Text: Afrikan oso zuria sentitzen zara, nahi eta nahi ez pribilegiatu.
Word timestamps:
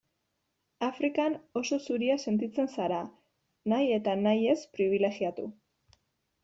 Afrikan 0.85 1.35
oso 1.61 1.79
zuria 1.81 2.15
sentitzen 2.31 2.73
zara, 2.77 3.03
nahi 3.75 3.93
eta 4.01 4.19
nahi 4.27 4.53
ez 4.57 4.61
pribilegiatu. 4.79 5.51